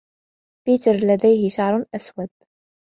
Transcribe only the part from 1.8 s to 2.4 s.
أسود.